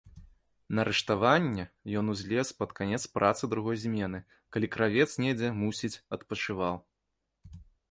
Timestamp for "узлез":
2.13-2.47